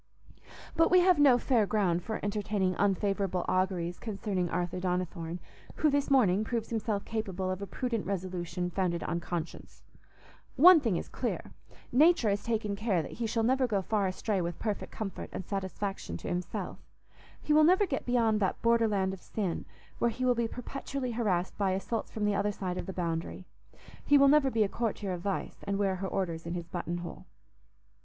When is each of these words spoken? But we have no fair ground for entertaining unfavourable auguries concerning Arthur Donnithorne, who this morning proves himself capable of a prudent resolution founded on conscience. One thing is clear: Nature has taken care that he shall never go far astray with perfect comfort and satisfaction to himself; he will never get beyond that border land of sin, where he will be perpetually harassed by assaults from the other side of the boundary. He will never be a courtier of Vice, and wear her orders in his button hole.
But 0.75 0.89
we 0.89 1.01
have 1.01 1.19
no 1.19 1.37
fair 1.37 1.67
ground 1.67 2.01
for 2.01 2.19
entertaining 2.23 2.73
unfavourable 2.79 3.45
auguries 3.47 3.99
concerning 3.99 4.49
Arthur 4.49 4.79
Donnithorne, 4.79 5.37
who 5.75 5.91
this 5.91 6.09
morning 6.09 6.43
proves 6.43 6.69
himself 6.71 7.05
capable 7.05 7.51
of 7.51 7.61
a 7.61 7.67
prudent 7.67 8.07
resolution 8.07 8.71
founded 8.71 9.03
on 9.03 9.19
conscience. 9.19 9.83
One 10.55 10.79
thing 10.79 10.97
is 10.97 11.07
clear: 11.07 11.51
Nature 11.91 12.31
has 12.31 12.43
taken 12.43 12.75
care 12.75 13.03
that 13.03 13.11
he 13.11 13.27
shall 13.27 13.43
never 13.43 13.67
go 13.67 13.83
far 13.83 14.07
astray 14.07 14.41
with 14.41 14.57
perfect 14.57 14.91
comfort 14.91 15.29
and 15.31 15.45
satisfaction 15.45 16.17
to 16.17 16.27
himself; 16.27 16.79
he 17.39 17.53
will 17.53 17.63
never 17.63 17.85
get 17.85 18.03
beyond 18.07 18.39
that 18.39 18.59
border 18.63 18.87
land 18.87 19.13
of 19.13 19.21
sin, 19.21 19.65
where 19.99 20.09
he 20.09 20.25
will 20.25 20.33
be 20.33 20.47
perpetually 20.47 21.11
harassed 21.11 21.55
by 21.59 21.73
assaults 21.73 22.09
from 22.09 22.25
the 22.25 22.33
other 22.33 22.51
side 22.51 22.79
of 22.79 22.87
the 22.87 22.91
boundary. 22.91 23.45
He 24.03 24.17
will 24.17 24.29
never 24.29 24.49
be 24.49 24.63
a 24.63 24.67
courtier 24.67 25.11
of 25.13 25.21
Vice, 25.21 25.59
and 25.63 25.77
wear 25.77 25.97
her 25.97 26.07
orders 26.07 26.47
in 26.47 26.55
his 26.55 26.67
button 26.67 26.97
hole. 27.05 27.27